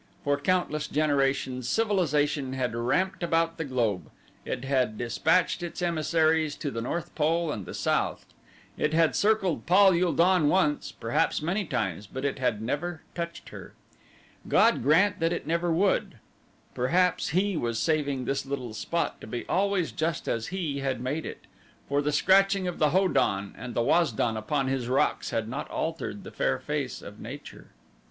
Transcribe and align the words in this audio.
For 0.23 0.35
countless 0.39 0.87
generations 0.87 1.69
civilization 1.69 2.53
had 2.53 2.73
ramped 2.75 3.21
about 3.21 3.59
the 3.59 3.63
globe; 3.63 4.09
it 4.45 4.63
had 4.65 4.97
dispatched 4.97 5.61
its 5.61 5.79
emissaries 5.79 6.55
to 6.55 6.71
the 6.71 6.81
North 6.81 7.13
Pole 7.13 7.51
and 7.51 7.67
the 7.67 7.75
South; 7.75 8.25
it 8.79 8.95
had 8.95 9.15
circled 9.15 9.67
Pal 9.67 9.93
ul 9.93 10.11
don 10.13 10.49
once, 10.49 10.91
perhaps 10.91 11.43
many 11.43 11.65
times, 11.65 12.07
but 12.07 12.25
it 12.25 12.39
had 12.39 12.63
never 12.63 13.03
touched 13.13 13.49
her. 13.49 13.75
God 14.47 14.81
grant 14.81 15.19
that 15.19 15.31
it 15.31 15.45
never 15.45 15.71
would. 15.71 16.15
Perhaps 16.73 17.29
He 17.29 17.55
was 17.55 17.77
saving 17.77 18.25
this 18.25 18.43
little 18.43 18.73
spot 18.73 19.21
to 19.21 19.27
be 19.27 19.45
always 19.45 19.91
just 19.91 20.27
as 20.27 20.47
He 20.47 20.79
had 20.79 20.99
made 20.99 21.27
it, 21.27 21.45
for 21.87 22.01
the 22.01 22.11
scratching 22.11 22.67
of 22.67 22.79
the 22.79 22.89
Ho 22.89 23.07
don 23.07 23.53
and 23.55 23.75
the 23.75 23.83
Waz 23.83 24.11
don 24.11 24.35
upon 24.35 24.67
His 24.67 24.89
rocks 24.89 25.29
had 25.29 25.47
not 25.47 25.69
altered 25.69 26.23
the 26.23 26.31
fair 26.31 26.57
face 26.57 27.03
of 27.03 27.19
Nature. 27.19 27.67